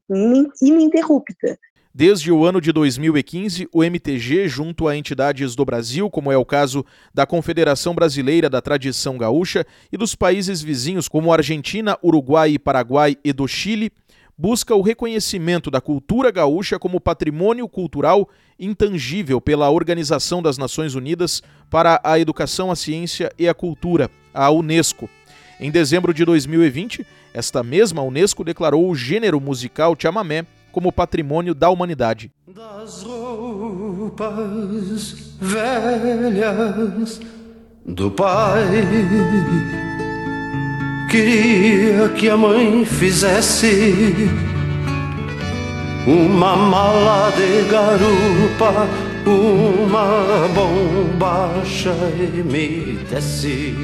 ininterrupta. 0.62 1.58
Desde 1.94 2.32
o 2.32 2.46
ano 2.46 2.62
de 2.62 2.72
2015, 2.72 3.68
o 3.74 3.84
MTG, 3.84 4.48
junto 4.48 4.88
a 4.88 4.96
entidades 4.96 5.56
do 5.56 5.66
Brasil, 5.66 6.10
como 6.10 6.32
é 6.32 6.38
o 6.38 6.46
caso 6.46 6.86
da 7.14 7.26
Confederação 7.26 7.94
Brasileira 7.94 8.50
da 8.50 8.62
Tradição 8.62 9.18
Gaúcha, 9.18 9.66
e 9.92 9.98
dos 9.98 10.16
países 10.16 10.62
vizinhos 10.62 11.10
como 11.10 11.34
Argentina, 11.34 11.98
Uruguai, 12.02 12.58
Paraguai 12.58 13.18
e 13.26 13.34
do 13.34 13.46
Chile, 13.46 13.92
busca 14.38 14.76
o 14.76 14.82
reconhecimento 14.82 15.70
da 15.70 15.80
cultura 15.80 16.32
gaúcha 16.32 16.80
como 16.80 17.00
patrimônio 17.00 17.68
cultural 17.68 18.30
intangível 18.60 19.40
pela 19.42 19.70
Organização 19.70 20.42
das 20.42 20.58
Nações 20.58 20.96
Unidas 20.96 21.42
para 21.70 22.00
a 22.04 22.20
Educação, 22.20 22.72
a 22.72 22.76
Ciência 22.76 23.32
e 23.38 23.48
a 23.48 23.54
Cultura, 23.54 24.10
a 24.34 24.50
Unesco. 24.50 25.10
Em 25.60 25.70
dezembro 25.70 26.14
de 26.14 26.26
2020, 26.26 27.06
esta 27.34 27.62
mesma 27.64 28.02
Unesco 28.02 28.44
declarou 28.44 28.90
o 28.90 28.96
gênero 28.96 29.40
musical 29.40 29.96
chamamé 29.98 30.46
como 30.72 30.92
patrimônio 30.92 31.54
da 31.54 31.70
humanidade. 31.70 32.32
Das 32.48 33.04
roupas 33.04 34.34
velhas 35.40 37.20
do 37.86 38.12
pai 38.12 38.64
Queria 41.12 42.08
que 42.08 42.30
a 42.30 42.38
mãe 42.38 42.86
fizesse 42.86 44.14
uma 46.08 46.56
mala 46.56 47.30
de 47.32 47.70
garupa, 47.70 48.88
uma 49.28 50.48
bombacha 50.56 51.94
e 52.18 52.42
me 52.42 52.98
desse. 53.10 53.76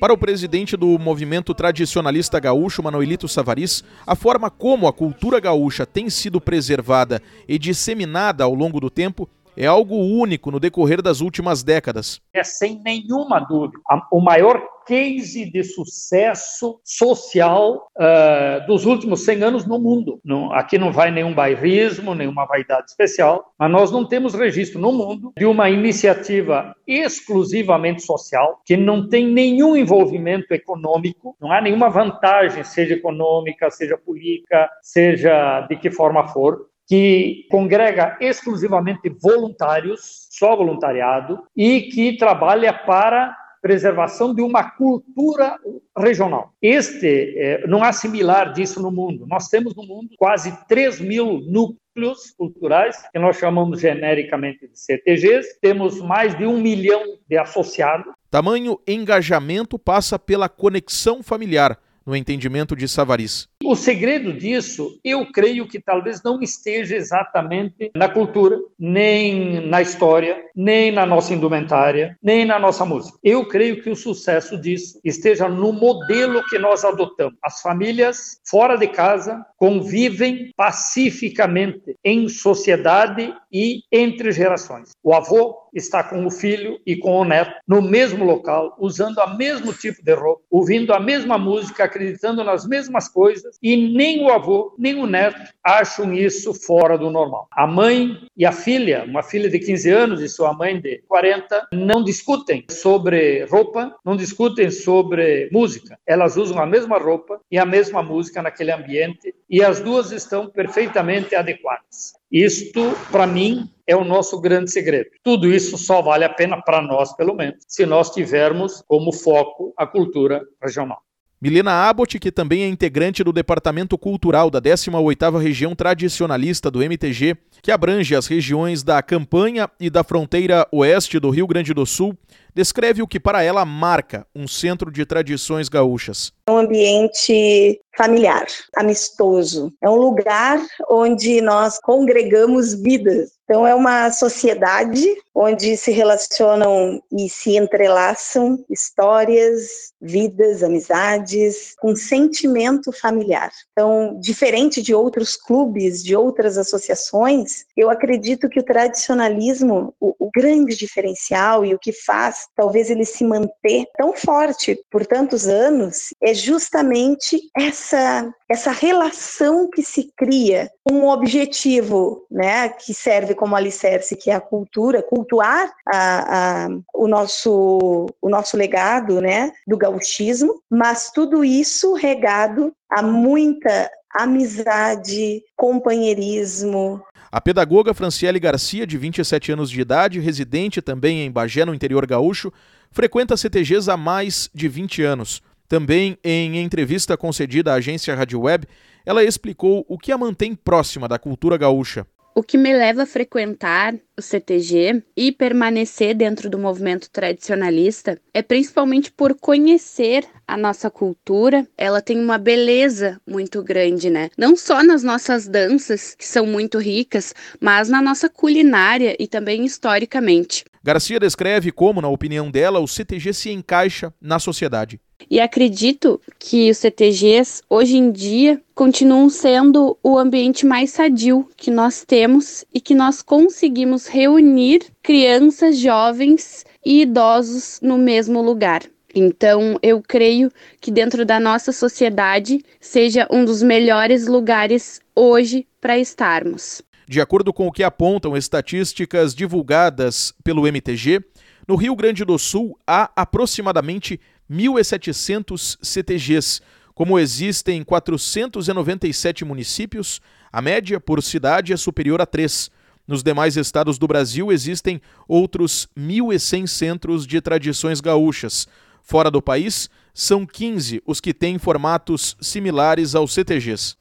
Para 0.00 0.14
o 0.14 0.16
presidente 0.16 0.78
do 0.78 0.98
movimento 0.98 1.52
tradicionalista 1.52 2.40
gaúcho, 2.40 2.82
Manuelito 2.82 3.28
Savaris, 3.28 3.84
a 4.06 4.16
forma 4.16 4.48
como 4.48 4.88
a 4.88 4.94
cultura 4.94 5.40
gaúcha 5.40 5.84
tem 5.84 6.08
sido 6.08 6.40
preservada 6.40 7.20
e 7.46 7.58
disseminada 7.58 8.44
ao 8.44 8.54
longo 8.54 8.80
do 8.80 8.88
tempo 8.88 9.28
é 9.56 9.66
algo 9.66 9.96
único 9.96 10.50
no 10.50 10.60
decorrer 10.60 11.02
das 11.02 11.20
últimas 11.20 11.62
décadas. 11.62 12.20
É 12.32 12.42
sem 12.42 12.80
nenhuma 12.82 13.40
dúvida 13.40 13.78
o 14.10 14.20
maior 14.20 14.62
case 14.86 15.50
de 15.50 15.64
sucesso 15.64 16.78
social 16.84 17.90
uh, 17.96 18.66
dos 18.66 18.84
últimos 18.84 19.24
100 19.24 19.42
anos 19.42 19.66
no 19.66 19.78
mundo. 19.78 20.20
Não, 20.24 20.52
aqui 20.52 20.78
não 20.78 20.92
vai 20.92 21.10
nenhum 21.10 21.34
bairrismo, 21.34 22.14
nenhuma 22.14 22.46
vaidade 22.46 22.90
especial, 22.90 23.52
mas 23.58 23.70
nós 23.70 23.90
não 23.90 24.06
temos 24.06 24.34
registro 24.34 24.80
no 24.80 24.92
mundo 24.92 25.32
de 25.36 25.46
uma 25.46 25.70
iniciativa 25.70 26.74
exclusivamente 26.86 28.02
social, 28.02 28.60
que 28.64 28.76
não 28.76 29.08
tem 29.08 29.26
nenhum 29.26 29.76
envolvimento 29.76 30.52
econômico, 30.52 31.34
não 31.40 31.50
há 31.50 31.60
nenhuma 31.60 31.88
vantagem, 31.88 32.62
seja 32.62 32.94
econômica, 32.94 33.70
seja 33.70 33.96
política, 33.96 34.68
seja 34.82 35.62
de 35.62 35.76
que 35.76 35.90
forma 35.90 36.28
for, 36.28 36.66
que 36.86 37.46
congrega 37.50 38.16
exclusivamente 38.20 39.08
voluntários, 39.08 40.28
só 40.30 40.54
voluntariado, 40.56 41.42
e 41.56 41.82
que 41.82 42.16
trabalha 42.16 42.72
para 42.72 43.34
preservação 43.64 44.34
de 44.34 44.42
uma 44.42 44.62
cultura 44.62 45.56
regional. 45.96 46.52
Este, 46.60 47.34
é, 47.38 47.66
não 47.66 47.82
há 47.82 47.94
similar 47.94 48.52
disso 48.52 48.82
no 48.82 48.90
mundo. 48.90 49.26
Nós 49.26 49.48
temos 49.48 49.74
no 49.74 49.82
mundo 49.84 50.10
quase 50.18 50.52
3 50.68 51.00
mil 51.00 51.40
núcleos 51.40 52.30
culturais, 52.36 53.02
que 53.10 53.18
nós 53.18 53.38
chamamos 53.38 53.80
genericamente 53.80 54.68
de 54.68 54.78
CTGs. 54.78 55.58
Temos 55.62 55.98
mais 56.02 56.36
de 56.36 56.44
um 56.44 56.60
milhão 56.60 57.16
de 57.26 57.38
associados. 57.38 58.12
Tamanho 58.30 58.78
engajamento 58.86 59.78
passa 59.78 60.18
pela 60.18 60.46
conexão 60.46 61.22
familiar 61.22 61.78
no 62.04 62.14
entendimento 62.14 62.76
de 62.76 62.86
Savaris? 62.86 63.48
O 63.66 63.74
segredo 63.74 64.32
disso, 64.32 65.00
eu 65.02 65.24
creio 65.32 65.66
que 65.66 65.80
talvez 65.80 66.22
não 66.22 66.42
esteja 66.42 66.94
exatamente 66.94 67.90
na 67.96 68.08
cultura, 68.08 68.58
nem 68.78 69.66
na 69.66 69.80
história, 69.80 70.38
nem 70.54 70.92
na 70.92 71.06
nossa 71.06 71.32
indumentária, 71.32 72.16
nem 72.22 72.44
na 72.44 72.58
nossa 72.58 72.84
música. 72.84 73.18
Eu 73.24 73.48
creio 73.48 73.82
que 73.82 73.88
o 73.88 73.96
sucesso 73.96 74.60
disso 74.60 75.00
esteja 75.02 75.48
no 75.48 75.72
modelo 75.72 76.44
que 76.44 76.58
nós 76.58 76.84
adotamos. 76.84 77.38
As 77.42 77.62
famílias 77.62 78.38
fora 78.44 78.76
de 78.76 78.86
casa 78.86 79.44
convivem 79.56 80.52
pacificamente 80.54 81.96
em 82.04 82.28
sociedade 82.28 83.34
e 83.54 83.84
entre 83.92 84.32
gerações. 84.32 84.90
O 85.00 85.14
avô 85.14 85.64
está 85.72 86.02
com 86.02 86.26
o 86.26 86.30
filho 86.30 86.80
e 86.84 86.96
com 86.96 87.18
o 87.18 87.24
neto 87.24 87.54
no 87.66 87.80
mesmo 87.80 88.24
local, 88.24 88.76
usando 88.78 89.18
o 89.18 89.36
mesmo 89.36 89.72
tipo 89.72 90.02
de 90.02 90.12
roupa, 90.12 90.42
ouvindo 90.50 90.92
a 90.92 91.00
mesma 91.00 91.38
música, 91.38 91.84
acreditando 91.84 92.42
nas 92.42 92.66
mesmas 92.66 93.08
coisas, 93.08 93.56
e 93.62 93.76
nem 93.76 94.24
o 94.24 94.30
avô, 94.30 94.74
nem 94.78 94.94
o 95.00 95.06
neto 95.06 95.40
acham 95.62 96.12
isso 96.12 96.52
fora 96.52 96.98
do 96.98 97.10
normal. 97.10 97.46
A 97.52 97.66
mãe 97.66 98.16
e 98.36 98.44
a 98.44 98.52
filha, 98.52 99.04
uma 99.04 99.22
filha 99.22 99.48
de 99.48 99.58
15 99.58 99.90
anos 99.90 100.20
e 100.20 100.28
sua 100.28 100.52
mãe 100.52 100.80
de 100.80 101.02
40, 101.08 101.68
não 101.72 102.02
discutem 102.02 102.64
sobre 102.70 103.44
roupa, 103.44 103.94
não 104.04 104.16
discutem 104.16 104.70
sobre 104.70 105.48
música. 105.52 105.98
Elas 106.06 106.36
usam 106.36 106.58
a 106.58 106.66
mesma 106.66 106.98
roupa 106.98 107.40
e 107.50 107.58
a 107.58 107.64
mesma 107.64 108.02
música 108.02 108.42
naquele 108.42 108.72
ambiente 108.72 109.34
e 109.48 109.62
as 109.62 109.80
duas 109.80 110.10
estão 110.10 110.48
perfeitamente 110.48 111.34
adequadas. 111.34 112.14
Isto, 112.30 112.80
para 113.10 113.26
mim, 113.26 113.68
é 113.86 113.94
o 113.94 114.04
nosso 114.04 114.40
grande 114.40 114.70
segredo. 114.70 115.10
Tudo 115.22 115.52
isso 115.52 115.76
só 115.76 116.02
vale 116.02 116.24
a 116.24 116.28
pena 116.28 116.60
para 116.60 116.82
nós, 116.82 117.14
pelo 117.16 117.34
menos, 117.34 117.56
se 117.68 117.84
nós 117.86 118.10
tivermos 118.10 118.82
como 118.86 119.12
foco 119.12 119.72
a 119.76 119.86
cultura 119.86 120.42
regional. 120.62 121.02
Milena 121.44 121.72
Abbott, 121.72 122.18
que 122.18 122.32
também 122.32 122.62
é 122.62 122.68
integrante 122.68 123.22
do 123.22 123.30
Departamento 123.30 123.98
Cultural 123.98 124.48
da 124.48 124.62
18ª 124.62 125.38
Região 125.38 125.74
Tradicionalista 125.74 126.70
do 126.70 126.82
MTG, 126.82 127.36
que 127.60 127.70
abrange 127.70 128.16
as 128.16 128.26
regiões 128.26 128.82
da 128.82 129.02
Campanha 129.02 129.68
e 129.78 129.90
da 129.90 130.02
fronteira 130.02 130.66
oeste 130.72 131.18
do 131.20 131.28
Rio 131.28 131.46
Grande 131.46 131.74
do 131.74 131.84
Sul, 131.84 132.16
descreve 132.54 133.02
o 133.02 133.08
que 133.08 133.18
para 133.18 133.42
ela 133.42 133.64
marca 133.64 134.26
um 134.34 134.46
centro 134.46 134.90
de 134.90 135.04
tradições 135.04 135.68
gaúchas. 135.68 136.32
É 136.46 136.52
um 136.52 136.58
ambiente 136.58 137.80
familiar, 137.96 138.46
amistoso. 138.76 139.72
É 139.82 139.88
um 139.88 139.96
lugar 139.96 140.60
onde 140.88 141.40
nós 141.40 141.78
congregamos 141.80 142.74
vidas. 142.74 143.30
Então, 143.44 143.66
é 143.66 143.74
uma 143.74 144.10
sociedade 144.10 145.04
onde 145.34 145.76
se 145.76 145.90
relacionam 145.90 147.02
e 147.12 147.28
se 147.28 147.56
entrelaçam 147.56 148.64
histórias, 148.70 149.92
vidas, 150.00 150.62
amizades, 150.62 151.74
com 151.78 151.94
sentimento 151.94 152.90
familiar. 152.90 153.50
Então, 153.72 154.18
diferente 154.18 154.80
de 154.80 154.94
outros 154.94 155.36
clubes, 155.36 156.02
de 156.02 156.16
outras 156.16 156.56
associações, 156.56 157.64
eu 157.76 157.90
acredito 157.90 158.48
que 158.48 158.60
o 158.60 158.64
tradicionalismo, 158.64 159.94
o, 160.00 160.14
o 160.18 160.30
grande 160.34 160.74
diferencial 160.74 161.66
e 161.66 161.74
o 161.74 161.78
que 161.78 161.92
faz 161.92 162.43
talvez 162.54 162.90
ele 162.90 163.04
se 163.04 163.24
manter 163.24 163.86
tão 163.96 164.12
forte 164.12 164.78
por 164.90 165.06
tantos 165.06 165.46
anos, 165.46 166.14
é 166.22 166.34
justamente 166.34 167.40
essa, 167.56 168.32
essa 168.48 168.70
relação 168.70 169.68
que 169.68 169.82
se 169.82 170.12
cria 170.16 170.70
um 170.90 171.08
objetivo, 171.08 172.26
né, 172.30 172.68
que 172.68 172.92
serve 172.92 173.34
como 173.34 173.56
alicerce, 173.56 174.16
que 174.16 174.30
é 174.30 174.34
a 174.34 174.40
cultura, 174.40 175.02
cultuar 175.02 175.72
a, 175.86 176.64
a, 176.64 176.68
o, 176.94 177.08
nosso, 177.08 178.06
o 178.20 178.28
nosso 178.28 178.56
legado, 178.56 179.20
né, 179.20 179.52
do 179.66 179.76
gauchismo, 179.76 180.60
mas 180.70 181.10
tudo 181.10 181.44
isso 181.44 181.94
regado 181.94 182.72
a 182.90 183.02
muita 183.02 183.90
amizade, 184.14 185.42
companheirismo, 185.56 187.02
a 187.34 187.40
pedagoga 187.40 187.92
Franciele 187.92 188.38
Garcia, 188.38 188.86
de 188.86 188.96
27 188.96 189.50
anos 189.50 189.68
de 189.68 189.80
idade, 189.80 190.20
residente 190.20 190.80
também 190.80 191.22
em 191.22 191.32
Bagé, 191.32 191.64
no 191.64 191.74
interior 191.74 192.06
gaúcho, 192.06 192.52
frequenta 192.92 193.36
CTGs 193.36 193.90
há 193.90 193.96
mais 193.96 194.48
de 194.54 194.68
20 194.68 195.02
anos. 195.02 195.42
Também 195.66 196.16
em 196.22 196.62
entrevista 196.62 197.16
concedida 197.16 197.72
à 197.72 197.74
agência 197.74 198.14
Rádio 198.14 198.40
Web, 198.42 198.68
ela 199.04 199.24
explicou 199.24 199.84
o 199.88 199.98
que 199.98 200.12
a 200.12 200.16
mantém 200.16 200.54
próxima 200.54 201.08
da 201.08 201.18
cultura 201.18 201.56
gaúcha. 201.56 202.06
O 202.36 202.42
que 202.42 202.58
me 202.58 202.72
leva 202.72 203.04
a 203.04 203.06
frequentar 203.06 203.94
o 204.18 204.20
CTG 204.20 205.04
e 205.16 205.30
permanecer 205.30 206.16
dentro 206.16 206.50
do 206.50 206.58
movimento 206.58 207.08
tradicionalista 207.08 208.20
é 208.34 208.42
principalmente 208.42 209.12
por 209.12 209.36
conhecer 209.36 210.26
a 210.44 210.56
nossa 210.56 210.90
cultura. 210.90 211.64
Ela 211.78 212.02
tem 212.02 212.18
uma 212.18 212.36
beleza 212.36 213.20
muito 213.24 213.62
grande, 213.62 214.10
né? 214.10 214.30
Não 214.36 214.56
só 214.56 214.82
nas 214.82 215.04
nossas 215.04 215.46
danças, 215.46 216.16
que 216.16 216.26
são 216.26 216.44
muito 216.44 216.76
ricas, 216.76 217.32
mas 217.60 217.88
na 217.88 218.02
nossa 218.02 218.28
culinária 218.28 219.14
e 219.16 219.28
também 219.28 219.64
historicamente. 219.64 220.64
Garcia 220.84 221.18
descreve 221.18 221.72
como, 221.72 222.02
na 222.02 222.08
opinião 222.08 222.50
dela, 222.50 222.78
o 222.78 222.86
CTG 222.86 223.32
se 223.32 223.50
encaixa 223.50 224.12
na 224.20 224.38
sociedade. 224.38 225.00
E 225.30 225.40
acredito 225.40 226.20
que 226.38 226.70
os 226.70 226.76
CTGs, 226.76 227.62
hoje 227.70 227.96
em 227.96 228.12
dia, 228.12 228.60
continuam 228.74 229.30
sendo 229.30 229.96
o 230.02 230.18
ambiente 230.18 230.66
mais 230.66 230.90
sadio 230.90 231.48
que 231.56 231.70
nós 231.70 232.04
temos 232.04 232.66
e 232.74 232.82
que 232.82 232.94
nós 232.94 233.22
conseguimos 233.22 234.06
reunir 234.06 234.82
crianças, 235.02 235.78
jovens 235.78 236.66
e 236.84 237.00
idosos 237.00 237.80
no 237.80 237.96
mesmo 237.96 238.42
lugar. 238.42 238.82
Então, 239.14 239.78
eu 239.82 240.02
creio 240.06 240.52
que 240.82 240.90
dentro 240.90 241.24
da 241.24 241.40
nossa 241.40 241.72
sociedade 241.72 242.62
seja 242.78 243.26
um 243.30 243.42
dos 243.42 243.62
melhores 243.62 244.26
lugares 244.26 245.00
hoje 245.16 245.66
para 245.80 245.98
estarmos. 245.98 246.82
De 247.06 247.20
acordo 247.20 247.52
com 247.52 247.66
o 247.66 247.72
que 247.72 247.82
apontam 247.82 248.36
estatísticas 248.36 249.34
divulgadas 249.34 250.32
pelo 250.42 250.66
MTG, 250.66 251.20
no 251.66 251.76
Rio 251.76 251.94
Grande 251.94 252.24
do 252.24 252.38
Sul 252.38 252.78
há 252.86 253.10
aproximadamente 253.14 254.20
1.700 254.50 255.78
CTGs, 255.82 256.60
Como 256.94 257.18
existem 257.18 257.82
497 257.82 259.44
municípios, 259.44 260.20
a 260.52 260.62
média 260.62 261.00
por 261.00 261.20
cidade 261.20 261.72
é 261.72 261.76
superior 261.76 262.20
a 262.20 262.26
3. 262.26 262.70
Nos 263.06 263.22
demais 263.22 263.56
estados 263.56 263.98
do 263.98 264.06
Brasil 264.06 264.52
existem 264.52 265.00
outros 265.26 265.88
1.100 265.98 266.66
centros 266.68 267.26
de 267.26 267.40
tradições 267.40 268.00
gaúchas. 268.00 268.68
Fora 269.02 269.28
do 269.28 269.42
país, 269.42 269.90
são 270.14 270.46
15 270.46 271.02
os 271.04 271.20
que 271.20 271.34
têm 271.34 271.58
formatos 271.58 272.36
similares 272.40 273.16
aos 273.16 273.34
CTGs. 273.34 273.96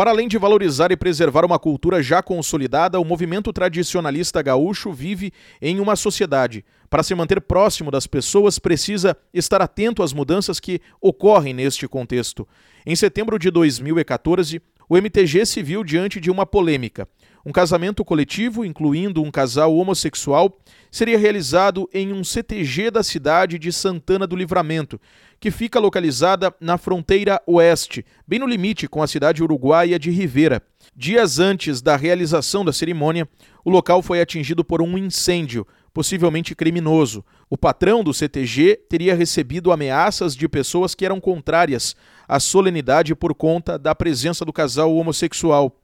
Para 0.00 0.12
além 0.12 0.28
de 0.28 0.38
valorizar 0.38 0.90
e 0.90 0.96
preservar 0.96 1.44
uma 1.44 1.58
cultura 1.58 2.02
já 2.02 2.22
consolidada, 2.22 2.98
o 2.98 3.04
movimento 3.04 3.52
tradicionalista 3.52 4.40
gaúcho 4.40 4.90
vive 4.94 5.30
em 5.60 5.78
uma 5.78 5.94
sociedade. 5.94 6.64
Para 6.88 7.02
se 7.02 7.14
manter 7.14 7.38
próximo 7.38 7.90
das 7.90 8.06
pessoas, 8.06 8.58
precisa 8.58 9.14
estar 9.30 9.60
atento 9.60 10.02
às 10.02 10.14
mudanças 10.14 10.58
que 10.58 10.80
ocorrem 11.02 11.52
neste 11.52 11.86
contexto. 11.86 12.48
Em 12.86 12.96
setembro 12.96 13.38
de 13.38 13.50
2014, 13.50 14.62
o 14.88 14.96
MTG 14.96 15.44
se 15.44 15.62
viu 15.62 15.84
diante 15.84 16.18
de 16.18 16.30
uma 16.30 16.46
polêmica. 16.46 17.06
Um 17.44 17.52
casamento 17.52 18.04
coletivo, 18.04 18.64
incluindo 18.64 19.22
um 19.22 19.30
casal 19.30 19.74
homossexual, 19.74 20.58
seria 20.90 21.18
realizado 21.18 21.88
em 21.92 22.12
um 22.12 22.22
CTG 22.22 22.90
da 22.90 23.02
cidade 23.02 23.58
de 23.58 23.72
Santana 23.72 24.26
do 24.26 24.36
Livramento, 24.36 25.00
que 25.38 25.50
fica 25.50 25.80
localizada 25.80 26.54
na 26.60 26.76
fronteira 26.76 27.40
oeste, 27.46 28.04
bem 28.26 28.38
no 28.38 28.46
limite 28.46 28.86
com 28.86 29.02
a 29.02 29.06
cidade 29.06 29.42
uruguaia 29.42 29.98
de 29.98 30.10
Rivera. 30.10 30.62
Dias 30.94 31.38
antes 31.38 31.80
da 31.80 31.96
realização 31.96 32.62
da 32.62 32.74
cerimônia, 32.74 33.26
o 33.64 33.70
local 33.70 34.02
foi 34.02 34.20
atingido 34.20 34.62
por 34.62 34.82
um 34.82 34.98
incêndio, 34.98 35.66
possivelmente 35.94 36.54
criminoso. 36.54 37.24
O 37.48 37.56
patrão 37.56 38.04
do 38.04 38.12
CTG 38.12 38.80
teria 38.88 39.14
recebido 39.14 39.72
ameaças 39.72 40.36
de 40.36 40.46
pessoas 40.46 40.94
que 40.94 41.06
eram 41.06 41.20
contrárias 41.20 41.96
à 42.28 42.38
solenidade 42.38 43.14
por 43.14 43.34
conta 43.34 43.78
da 43.78 43.94
presença 43.94 44.44
do 44.44 44.52
casal 44.52 44.94
homossexual. 44.94 45.74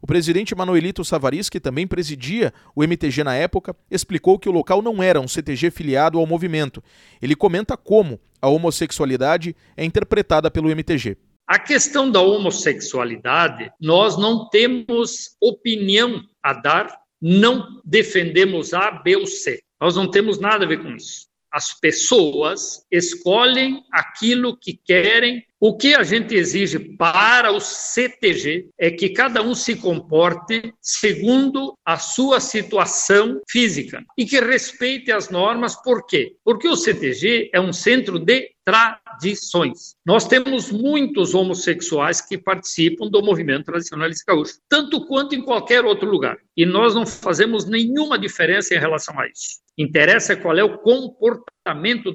O 0.00 0.06
presidente 0.06 0.54
Manuelito 0.54 1.04
Savaris, 1.04 1.48
que 1.48 1.60
também 1.60 1.86
presidia 1.86 2.52
o 2.74 2.82
MTG 2.84 3.24
na 3.24 3.34
época, 3.34 3.74
explicou 3.90 4.38
que 4.38 4.48
o 4.48 4.52
local 4.52 4.82
não 4.82 5.02
era 5.02 5.20
um 5.20 5.28
CTG 5.28 5.70
filiado 5.70 6.18
ao 6.18 6.26
movimento. 6.26 6.82
Ele 7.20 7.34
comenta 7.34 7.76
como 7.76 8.20
a 8.40 8.48
homossexualidade 8.48 9.56
é 9.76 9.84
interpretada 9.84 10.50
pelo 10.50 10.70
MTG. 10.70 11.16
A 11.46 11.58
questão 11.58 12.10
da 12.10 12.20
homossexualidade, 12.20 13.70
nós 13.80 14.16
não 14.18 14.48
temos 14.48 15.36
opinião 15.40 16.20
a 16.42 16.52
dar, 16.52 16.98
não 17.22 17.80
defendemos 17.84 18.74
A, 18.74 18.90
B 18.90 19.16
ou 19.16 19.26
C. 19.26 19.60
Nós 19.80 19.94
não 19.94 20.10
temos 20.10 20.40
nada 20.40 20.64
a 20.64 20.68
ver 20.68 20.82
com 20.82 20.90
isso. 20.90 21.26
As 21.52 21.72
pessoas 21.78 22.84
escolhem 22.90 23.82
aquilo 23.92 24.58
que 24.58 24.78
querem 24.84 25.42
o 25.58 25.76
que 25.76 25.94
a 25.94 26.02
gente 26.02 26.34
exige 26.34 26.78
para 26.78 27.50
o 27.50 27.60
CTG 27.60 28.68
é 28.78 28.90
que 28.90 29.08
cada 29.08 29.42
um 29.42 29.54
se 29.54 29.76
comporte 29.76 30.74
segundo 30.82 31.74
a 31.84 31.96
sua 31.96 32.40
situação 32.40 33.40
física 33.48 34.04
e 34.18 34.26
que 34.26 34.38
respeite 34.38 35.10
as 35.10 35.30
normas. 35.30 35.74
Por 35.82 36.06
quê? 36.06 36.36
Porque 36.44 36.68
o 36.68 36.76
CTG 36.76 37.50
é 37.54 37.60
um 37.60 37.72
centro 37.72 38.18
de 38.18 38.50
tradições. 38.66 39.94
Nós 40.04 40.26
temos 40.26 40.70
muitos 40.70 41.34
homossexuais 41.34 42.20
que 42.20 42.36
participam 42.36 43.08
do 43.08 43.22
movimento 43.22 43.66
tradicionalista 43.66 44.32
gaúcho, 44.32 44.58
tanto 44.68 45.06
quanto 45.06 45.34
em 45.34 45.40
qualquer 45.40 45.84
outro 45.84 46.10
lugar. 46.10 46.36
E 46.56 46.66
nós 46.66 46.94
não 46.94 47.06
fazemos 47.06 47.64
nenhuma 47.64 48.18
diferença 48.18 48.74
em 48.74 48.78
relação 48.78 49.18
a 49.18 49.26
isso. 49.26 49.60
Interessa 49.78 50.36
qual 50.36 50.58
é 50.58 50.64
o 50.64 50.78
comportamento 50.78 51.55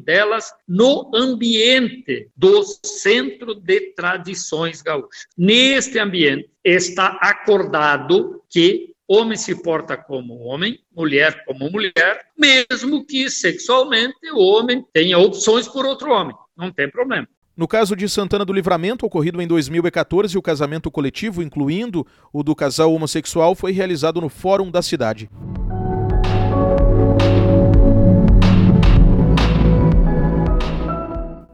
delas 0.04 0.52
no 0.68 1.12
ambiente 1.14 2.30
do 2.36 2.64
centro 2.84 3.56
de 3.56 3.94
tradições 3.96 4.82
gaúchas. 4.82 5.28
Neste 5.38 6.00
ambiente 6.00 6.50
está 6.64 7.18
acordado 7.22 8.44
que 8.50 8.92
homem 9.08 9.38
se 9.38 9.62
porta 9.62 9.98
como 9.98 10.40
homem, 10.46 10.80
mulher 10.96 11.44
como 11.46 11.70
mulher, 11.70 12.26
mesmo 12.38 13.06
que 13.06 13.30
sexualmente 13.30 14.32
o 14.34 14.40
homem 14.40 14.86
tenha 14.94 15.18
opções 15.18 15.68
por 15.68 15.86
outro 15.86 16.12
homem. 16.12 16.36
Não 16.56 16.72
tem 16.72 16.90
problema. 16.90 17.28
No 17.56 17.68
caso 17.68 17.96
de 17.96 18.08
Santana 18.08 18.46
do 18.46 18.54
Livramento, 18.54 19.06
ocorrido 19.06 19.42
em 19.42 19.48
2014, 19.48 20.38
o 20.38 20.42
casamento 20.42 20.90
coletivo, 20.90 21.44
incluindo 21.44 22.08
o 22.32 22.42
do 22.42 22.56
casal 22.56 22.94
homossexual, 22.94 23.54
foi 23.54 23.74
realizado 23.74 24.22
no 24.22 24.30
Fórum 24.30 24.72
da 24.72 24.82
cidade. 24.82 25.30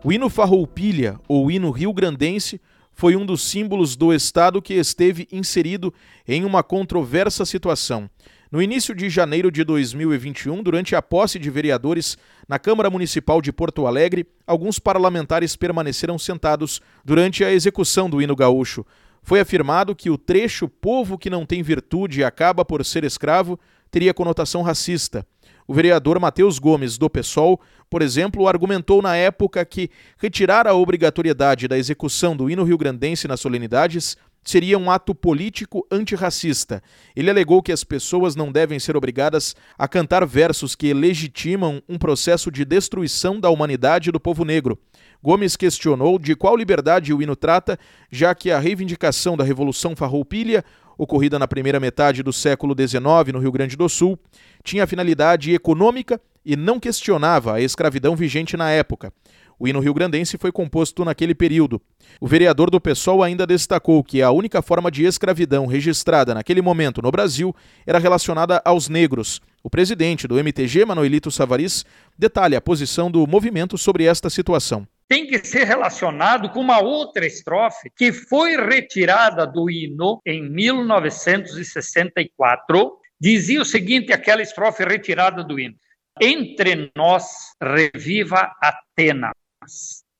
O 0.08 0.12
hino 0.13 0.30
Farroupilha, 0.30 1.20
ou 1.28 1.52
hino 1.52 1.70
rio-grandense, 1.70 2.62
foi 2.93 3.17
um 3.17 3.26
dos 3.26 3.43
símbolos 3.43 3.98
do 3.98 4.13
Estado 4.13 4.62
que 4.62 4.74
esteve 4.74 5.28
inserido 5.30 5.93
em 6.26 6.46
uma 6.46 6.63
controversa 6.63 7.46
situação. 7.46 8.10
No 8.50 8.62
início 8.62 8.96
de 8.96 9.10
janeiro 9.10 9.52
de 9.52 9.65
2021, 9.65 10.63
durante 10.63 10.96
a 10.96 11.02
posse 11.02 11.38
de 11.38 11.50
vereadores 11.50 12.17
na 12.48 12.58
Câmara 12.58 12.89
Municipal 12.89 13.41
de 13.41 13.52
Porto 13.52 13.86
Alegre, 13.86 14.26
alguns 14.48 14.80
parlamentares 14.80 15.58
permaneceram 15.58 16.17
sentados 16.17 16.80
durante 17.04 17.43
a 17.43 17.52
execução 17.52 18.10
do 18.10 18.22
hino 18.22 18.34
gaúcho. 18.34 18.86
Foi 19.22 19.41
afirmado 19.41 19.93
que 19.93 20.10
o 20.10 20.17
trecho 20.17 20.70
povo 20.70 21.17
que 21.17 21.30
não 21.30 21.46
tem 21.46 21.62
virtude 21.62 22.24
acaba 22.24 22.63
por 22.63 22.86
ser 22.86 23.04
escravo 23.04 23.60
teria 23.91 24.13
conotação 24.13 24.62
racista. 24.62 25.28
O 25.67 25.73
vereador 25.73 26.17
Matheus 26.17 26.60
Gomes, 26.60 26.97
do 26.97 27.10
PSOL, 27.10 27.60
por 27.89 28.01
exemplo, 28.01 28.47
argumentou 28.47 29.01
na 29.01 29.17
época 29.17 29.65
que 29.65 29.89
retirar 30.17 30.65
a 30.65 30.73
obrigatoriedade 30.73 31.67
da 31.67 31.77
execução 31.77 32.38
do 32.38 32.49
hino 32.49 32.63
rio-grandense 32.63 33.27
nas 33.27 33.41
solenidades 33.41 34.15
seria 34.45 34.77
um 34.77 34.89
ato 34.89 35.13
político 35.13 35.86
antirracista. 35.91 36.82
Ele 37.13 37.30
alegou 37.30 37.62
que 37.62 37.73
as 37.73 37.84
pessoas 37.84 38.34
não 38.34 38.49
devem 38.49 38.80
ser 38.80 38.95
obrigadas 38.95 39.53
a 39.77 39.89
cantar 39.89 40.25
versos 40.25 40.73
que 40.73 40.93
legitimam 40.93 41.84
um 41.88 41.97
processo 41.97 42.49
de 42.49 42.63
destruição 42.63 43.38
da 43.38 43.49
humanidade 43.49 44.10
do 44.10 44.21
povo 44.21 44.45
negro. 44.45 44.80
Gomes 45.21 45.58
questionou 45.58 46.17
de 46.17 46.34
qual 46.34 46.56
liberdade 46.56 47.13
o 47.13 47.21
hino 47.21 47.36
trata, 47.36 47.77
já 48.10 48.34
que 48.34 48.49
a 48.49 48.58
reivindicação 48.60 49.36
da 49.36 49.43
Revolução 49.43 49.97
Farroupilha 49.97 50.63
ocorrida 50.98 51.38
na 51.38 51.48
primeira 51.48 51.80
metade 51.80 52.24
do 52.24 52.34
século 52.34 52.76
XIX 52.78 53.34
no 53.34 53.40
Rio 53.40 53.52
Grande 53.52 53.78
do 53.78 53.88
Sul, 53.88 54.18
tinha 54.64 54.88
finalidade 54.88 55.54
econômica 55.54 56.20
e 56.46 56.56
não 56.56 56.80
questionava 56.80 57.54
a 57.54 57.62
escravidão 57.62 58.16
vigente 58.16 58.56
na 58.56 58.70
época. 58.72 59.12
O 59.60 59.68
hino 59.68 59.80
rio-grandense 59.80 60.38
foi 60.38 60.52
composto 60.52 61.04
naquele 61.04 61.34
período. 61.34 61.82
O 62.22 62.28
vereador 62.28 62.70
do 62.70 62.80
PSOL 62.80 63.24
ainda 63.24 63.46
destacou 63.46 64.04
que 64.04 64.22
a 64.22 64.30
única 64.30 64.62
forma 64.62 64.92
de 64.92 65.04
escravidão 65.04 65.66
registrada 65.66 66.34
naquele 66.34 66.62
momento 66.62 67.02
no 67.02 67.12
Brasil 67.12 67.56
era 67.86 67.98
relacionada 67.98 68.62
aos 68.64 68.88
negros. 68.88 69.42
O 69.64 69.70
presidente 69.70 70.28
do 70.28 70.38
MTG, 70.38 70.86
Manuelito 70.86 71.32
Savaris, 71.32 71.84
detalha 72.18 72.60
a 72.60 72.62
posição 72.62 73.10
do 73.10 73.26
movimento 73.26 73.78
sobre 73.78 74.06
esta 74.06 74.30
situação 74.30 74.88
tem 75.08 75.26
que 75.26 75.39
ser 75.39 75.63
relacionado 75.63 76.50
com 76.50 76.60
uma 76.60 76.82
outra 76.82 77.26
estrofe 77.26 77.89
que 77.96 78.12
foi 78.12 78.58
retirada 78.58 79.48
do 79.48 79.70
hino 79.70 80.22
em 80.26 80.43
1964. 80.50 83.00
Dizia 83.20 83.62
o 83.62 83.65
seguinte: 83.65 84.12
aquela 84.12 84.41
estrofe 84.41 84.84
retirada 84.84 85.43
do 85.43 85.60
hino. 85.60 85.76
Entre 86.20 86.91
nós 86.96 87.54
reviva 87.62 88.56
Atenas, 88.62 89.34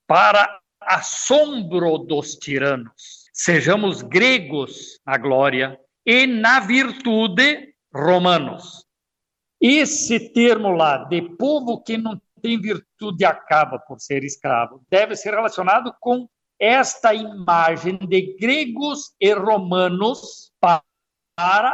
para 0.08 0.60
assombro 0.82 1.97
dos 1.97 2.36
tiranos. 2.36 3.28
Sejamos 3.34 4.02
gregos 4.02 5.00
na 5.06 5.17
glória 5.17 5.78
e 6.06 6.26
na 6.26 6.60
virtude 6.60 7.73
romanos. 7.93 8.86
Esse 9.60 10.32
termo 10.34 10.71
lá, 10.71 11.04
de 11.06 11.21
povo 11.36 11.84
que 11.84 11.97
não 11.97 12.21
tem 12.41 12.60
virtude 12.60 13.26
acaba 13.26 13.80
por 13.80 14.00
ser 14.00 14.23
escravo, 14.23 14.82
deve 14.89 15.15
ser 15.15 15.32
relacionado 15.32 15.93
com 16.00 16.28
esta 16.60 17.13
imagem 17.13 17.97
de 17.97 18.36
gregos 18.39 19.13
e 19.19 19.32
romanos 19.34 20.52
para 20.62 20.82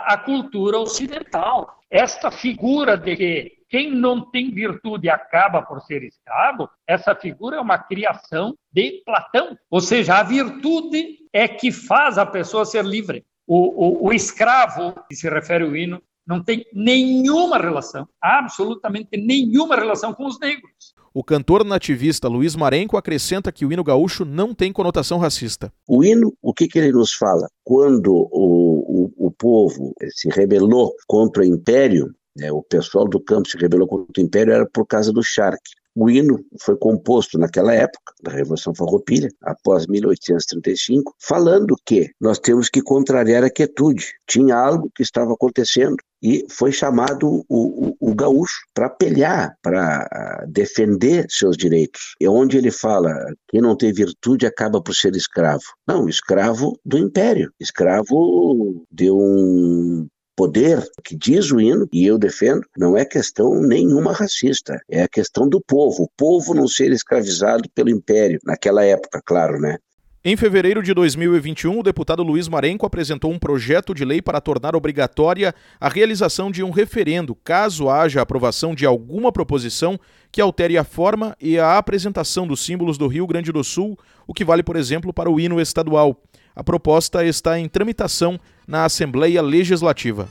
a 0.06 0.18
cultura 0.18 0.80
ocidental. 0.80 1.80
Esta 1.90 2.30
figura 2.32 2.98
de 2.98 3.16
que 3.16 3.64
quem 3.70 3.90
não 3.90 4.30
tem 4.30 4.52
virtude 4.52 5.10
acaba 5.10 5.62
por 5.62 5.82
ser 5.82 6.04
escravo, 6.04 6.70
essa 6.86 7.16
figura 7.16 7.58
é 7.58 7.60
uma 7.60 7.78
criação 7.78 8.56
de 8.72 9.02
Platão. 9.06 9.58
Ou 9.70 9.80
seja, 9.82 10.18
a 10.18 10.24
virtude 10.24 11.20
é 11.32 11.48
que 11.48 11.72
faz 11.72 12.18
a 12.18 12.26
pessoa 12.26 12.66
ser 12.66 12.86
livre. 12.86 13.26
O, 13.48 14.06
o, 14.06 14.08
o 14.08 14.14
escravo, 14.14 14.94
que 15.10 15.16
se 15.16 15.30
refere 15.30 15.64
ao 15.64 15.76
hino, 15.76 16.02
não 16.26 16.44
tem 16.44 16.66
nenhuma 16.74 17.58
relação, 17.58 18.08
absolutamente 18.22 19.18
nenhuma 19.18 19.76
relação 19.76 20.14
com 20.14 20.26
os 20.26 20.40
negros. 20.40 20.94
O 21.14 21.24
cantor 21.24 21.64
nativista 21.64 22.28
Luiz 22.28 22.56
Marenco 22.56 22.98
acrescenta 22.98 23.52
que 23.52 23.66
o 23.66 23.72
hino 23.72 23.84
gaúcho 23.84 24.26
não 24.26 24.54
tem 24.54 24.74
conotação 24.74 25.20
racista. 25.20 25.72
O 25.88 26.04
hino, 26.04 26.34
o 26.42 26.54
que, 26.54 26.68
que 26.68 26.80
ele 26.80 26.92
nos 26.92 27.14
fala? 27.14 27.48
Quando 27.64 28.12
o, 28.12 29.12
o, 29.20 29.28
o 29.28 29.32
povo 29.32 29.94
se 30.10 30.30
rebelou 30.30 30.92
contra 31.08 31.44
o 31.44 31.46
império, 31.46 32.12
né, 32.36 32.52
o 32.52 32.64
pessoal 32.64 33.08
do 33.08 33.20
campo 33.20 33.48
se 33.48 33.58
rebelou 33.58 33.88
contra 33.88 34.22
o 34.22 34.26
Império 34.26 34.54
era 34.54 34.66
por 34.66 34.88
causa 34.88 35.14
do 35.14 35.22
charque. 35.22 35.72
O 35.96 36.10
hino 36.10 36.44
foi 36.60 36.76
composto 36.76 37.38
naquela 37.38 37.74
época, 37.74 38.14
da 38.24 38.32
Revolução 38.32 38.74
Farroupilha, 38.74 39.30
após 39.42 39.86
1835, 39.86 41.14
falando 41.20 41.76
que 41.86 42.10
nós 42.20 42.40
temos 42.40 42.70
que 42.70 42.82
contrariar 42.82 43.44
a 43.44 43.50
quietude. 43.50 44.06
Tinha 44.28 44.56
algo 44.56 44.90
que 44.96 45.04
estava 45.04 45.34
acontecendo 45.34 45.98
e 46.24 46.46
foi 46.50 46.72
chamado 46.72 47.44
o, 47.50 47.90
o, 47.90 47.96
o 48.00 48.16
gaúcho 48.16 48.62
para 48.74 48.90
pelear, 48.90 49.56
para 49.62 50.08
ah, 50.10 50.46
defender 50.48 51.26
seus 51.30 51.58
direitos. 51.58 52.16
É 52.20 52.30
onde 52.30 52.58
ele 52.58 52.72
fala: 52.72 53.14
quem 53.50 53.62
não 53.62 53.76
tem 53.76 53.92
virtude 53.92 54.46
acaba 54.48 54.82
por 54.82 54.96
ser 54.96 55.16
escravo. 55.16 55.64
Não, 55.86 56.08
escravo 56.08 56.80
do 56.86 56.98
império, 56.98 57.52
escravo 57.60 58.86
de 58.90 59.12
um 59.12 60.08
poder 60.36 60.84
que 61.04 61.16
diz 61.16 61.52
o 61.52 61.60
hino, 61.60 61.88
e 61.92 62.06
eu 62.06 62.18
defendo, 62.18 62.62
não 62.78 62.98
é 62.98 63.06
questão 63.06 63.62
nenhuma 63.62 64.14
racista, 64.14 64.80
é 64.90 65.04
a 65.04 65.08
questão 65.08 65.48
do 65.48 65.62
povo, 65.62 66.04
o 66.04 66.10
povo 66.18 66.54
não 66.54 66.68
ser 66.68 66.92
escravizado 66.92 67.70
pelo 67.74 67.90
império, 67.90 68.40
naquela 68.44 68.84
época, 68.84 69.22
claro, 69.24 69.60
né? 69.60 69.78
Em 70.26 70.38
fevereiro 70.38 70.82
de 70.82 70.94
2021, 70.94 71.80
o 71.80 71.84
deputado 71.84 72.24
Luiz 72.24 72.48
Marenco 72.48 72.86
apresentou 72.86 73.30
um 73.30 73.38
projeto 73.38 73.94
de 73.94 74.06
lei 74.06 74.22
para 74.22 74.40
tornar 74.40 74.74
obrigatória 74.74 75.54
a 75.78 75.90
realização 75.90 76.50
de 76.50 76.64
um 76.64 76.70
referendo, 76.70 77.36
caso 77.36 77.90
haja 77.90 78.22
aprovação 78.22 78.74
de 78.74 78.86
alguma 78.86 79.34
proposição 79.34 80.00
que 80.32 80.40
altere 80.40 80.78
a 80.78 80.86
forma 80.86 81.36
e 81.42 81.60
a 81.60 81.78
apresentação 81.78 82.48
dos 82.48 82.64
símbolos 82.64 82.98
do 82.98 83.06
Rio 83.06 83.28
Grande 83.28 83.52
do 83.52 83.66
Sul, 83.66 84.00
o 84.26 84.34
que 84.34 84.46
vale, 84.46 84.64
por 84.64 84.78
exemplo, 84.78 85.12
para 85.12 85.30
o 85.30 85.42
hino 85.42 85.60
estadual. 85.60 86.18
A 86.56 86.64
proposta 86.64 87.26
está 87.26 87.60
em 87.60 87.68
tramitação 87.68 88.40
na 88.68 88.86
Assembleia 88.86 89.42
Legislativa. 89.42 90.28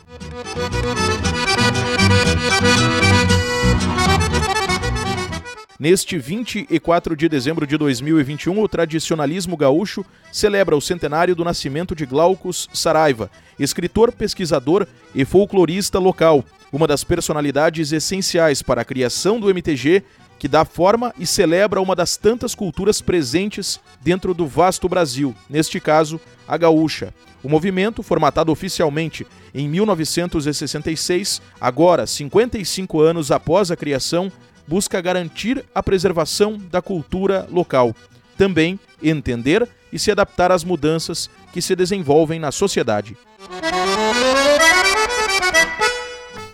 Neste 5.82 6.16
24 6.16 7.16
de 7.16 7.28
dezembro 7.28 7.66
de 7.66 7.76
2021, 7.76 8.62
o 8.62 8.68
tradicionalismo 8.68 9.56
gaúcho 9.56 10.04
celebra 10.30 10.76
o 10.76 10.80
centenário 10.80 11.34
do 11.34 11.42
nascimento 11.42 11.92
de 11.92 12.06
Glaucus 12.06 12.68
Saraiva, 12.72 13.28
escritor, 13.58 14.12
pesquisador 14.12 14.86
e 15.12 15.24
folclorista 15.24 15.98
local, 15.98 16.44
uma 16.72 16.86
das 16.86 17.02
personalidades 17.02 17.90
essenciais 17.90 18.62
para 18.62 18.82
a 18.82 18.84
criação 18.84 19.40
do 19.40 19.50
MTG, 19.50 20.04
que 20.42 20.48
dá 20.48 20.64
forma 20.64 21.14
e 21.16 21.24
celebra 21.24 21.80
uma 21.80 21.94
das 21.94 22.16
tantas 22.16 22.52
culturas 22.52 23.00
presentes 23.00 23.78
dentro 24.00 24.34
do 24.34 24.44
vasto 24.44 24.88
Brasil, 24.88 25.32
neste 25.48 25.78
caso, 25.78 26.20
a 26.48 26.56
gaúcha. 26.56 27.14
O 27.44 27.48
movimento, 27.48 28.02
formatado 28.02 28.50
oficialmente 28.50 29.24
em 29.54 29.68
1966, 29.68 31.40
agora 31.60 32.08
55 32.08 33.00
anos 33.00 33.30
após 33.30 33.70
a 33.70 33.76
criação, 33.76 34.32
busca 34.66 35.00
garantir 35.00 35.64
a 35.72 35.80
preservação 35.80 36.58
da 36.58 36.82
cultura 36.82 37.46
local, 37.48 37.94
também 38.36 38.80
entender 39.00 39.68
e 39.92 39.98
se 39.98 40.10
adaptar 40.10 40.50
às 40.50 40.64
mudanças 40.64 41.30
que 41.52 41.62
se 41.62 41.76
desenvolvem 41.76 42.40
na 42.40 42.50
sociedade. 42.50 43.16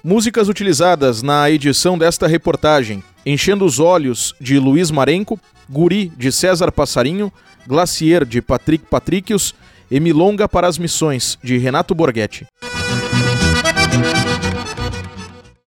Músicas 0.02 0.48
utilizadas 0.48 1.22
na 1.22 1.50
edição 1.50 1.98
desta 1.98 2.26
reportagem: 2.26 3.02
Enchendo 3.26 3.64
os 3.64 3.80
Olhos, 3.80 4.34
de 4.40 4.58
Luiz 4.58 4.90
Marenco, 4.90 5.38
Guri, 5.68 6.12
de 6.16 6.30
César 6.30 6.70
Passarinho, 6.70 7.32
Glacier, 7.66 8.24
de 8.24 8.40
Patrick 8.40 8.86
Patricius 8.86 9.54
e 9.90 9.98
Milonga 9.98 10.48
para 10.48 10.66
as 10.68 10.78
Missões, 10.78 11.36
de 11.42 11.58
Renato 11.58 11.94
Borghetti. 11.94 12.46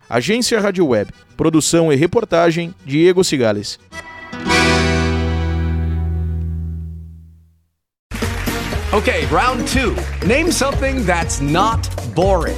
Agência 0.10 0.60
Rádio 0.60 0.88
Web. 0.88 1.12
Produção 1.36 1.92
e 1.92 1.96
reportagem 1.96 2.74
Diego 2.86 3.24
Cigales. 3.24 3.80
Okay, 8.94 9.26
round 9.32 9.64
two. 9.72 9.96
Name 10.28 10.52
something 10.52 11.06
that's 11.06 11.40
not 11.40 11.90
boring. 12.14 12.58